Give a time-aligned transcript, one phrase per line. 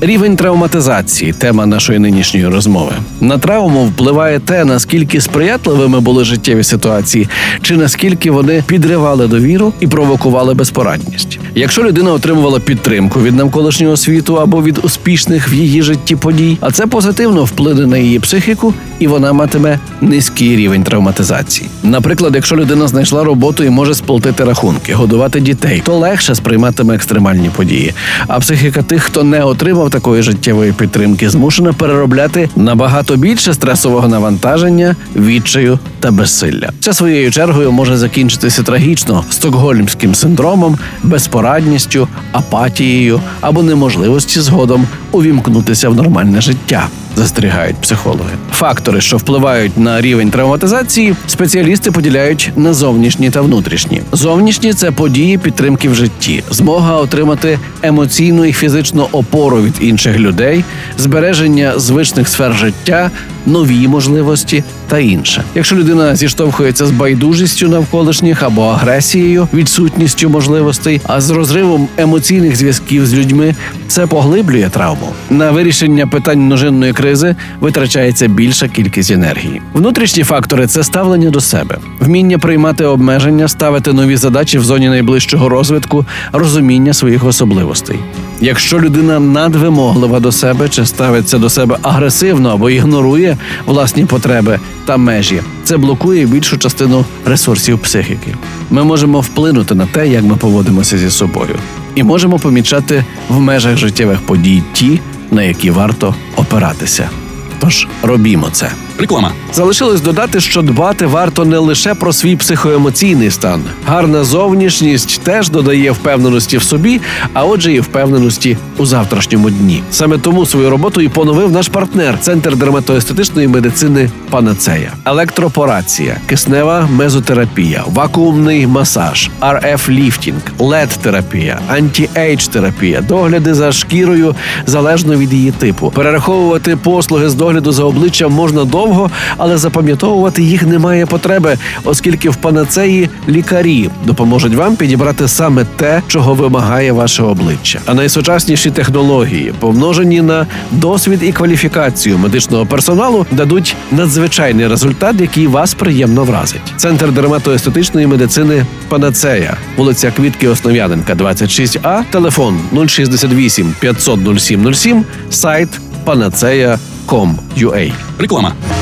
[0.00, 2.92] Рівень травматизації тема нашої нинішньої розмови.
[3.20, 7.28] На травму впливає те, наскільки сприятливими були життєві ситуації,
[7.62, 11.38] чи наскільки вони підривали довіру і провокували безпорадність.
[11.54, 16.70] Якщо людина отримувала підтримку від навколишнього світу або від успішних в її житті подій, а
[16.70, 21.68] це позитивно вплине на її психіку, і вона матиме низький рівень травматизації.
[21.82, 27.50] Наприклад, якщо людина знайшла роботу і може сплатити рахунки, годувати дітей, то легше сприйматиме екстремальні
[27.56, 27.94] події.
[28.26, 34.96] А психіка тих, хто не отримав такої життєвої підтримки, змушена переробляти набагато більше стресового навантаження,
[35.16, 36.70] відчаю та безсилля.
[36.80, 45.94] Це своєю чергою може закінчитися трагічно стокгольмським синдромом, безпорадністю, апатією або неможливості згодом увімкнутися в
[45.94, 46.88] нормальне життя.
[47.16, 48.30] Застерігають психологи.
[48.52, 54.02] Фактори, що впливають на рівень травматизації, спеціалісти поділяють на зовнішні та внутрішні.
[54.12, 60.64] Зовнішні це події підтримки в житті, змога отримати емоційну і фізичну опору від інших людей,
[60.98, 63.10] збереження звичних сфер життя,
[63.48, 65.44] нові можливості та інше.
[65.54, 73.06] Якщо людина зіштовхується з байдужістю навколишніх або агресією, відсутністю можливостей, а з розривом емоційних зв'язків
[73.06, 73.54] з людьми,
[73.88, 75.08] це поглиблює травму.
[75.30, 79.62] На вирішення питань множинної кризи витрачається більша кількість енергії.
[79.72, 85.48] Внутрішні фактори це ставлення до себе, вміння приймати обмеження, ставити нові задачі в зоні найближчого
[85.48, 87.98] розвитку, розуміння своїх особливостей.
[88.40, 94.96] Якщо людина надвимоглива до себе чи ставиться до себе агресивно або ігнорує власні потреби та
[94.96, 98.34] межі, це блокує більшу частину ресурсів психіки.
[98.70, 101.56] Ми можемо вплинути на те, як ми поводимося зі собою,
[101.94, 105.00] і можемо помічати в межах життєвих подій ті,
[105.30, 107.10] на які варто опиратися.
[107.58, 108.70] Тож робімо це.
[108.98, 109.32] Реклама.
[109.52, 113.62] Залишилось додати, що дбати варто не лише про свій психоемоційний стан.
[113.86, 117.00] Гарна зовнішність теж додає впевненості в собі,
[117.32, 119.82] а отже, і впевненості у завтрашньому дні.
[119.90, 127.84] Саме тому свою роботу і поновив наш партнер Центр дерматоестетичної медицини Панацея, електропорація, киснева мезотерапія,
[127.86, 134.34] вакуумний масаж, RF ліфтінг, LED терапія anti-age терапія, догляди за шкірою
[134.66, 135.92] залежно від її типу.
[135.94, 142.30] Перераховувати послуги з догляду за обличчям можна довго довго, але запам'ятовувати їх немає потреби, оскільки
[142.30, 147.80] в панацеї лікарі допоможуть вам підібрати саме те, чого вимагає ваше обличчя.
[147.86, 155.74] А найсучасніші технології, помножені на досвід і кваліфікацію медичного персоналу, дадуть надзвичайний результат, який вас
[155.74, 156.72] приємно вразить.
[156.76, 165.68] Центр дерматоестетичної медицини Панацея, вулиця Квітки Основ'яненка, 26А, телефон 068 500 0707, сайт
[166.08, 167.92] panaceia.com.ua.
[168.18, 168.77] Реклама.